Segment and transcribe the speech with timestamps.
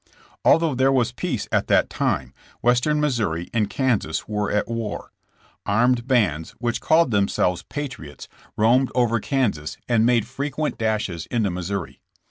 [0.43, 5.11] Although there was peace at that time, Western Missouri and Kansas were at war.
[5.63, 8.27] Armed bands which called themselves ''patriots''
[8.57, 8.93] roamed THE BORDER WARS.
[8.93, 9.19] 25 over
[9.51, 11.99] Kansas and made frequent dashes into Missouri.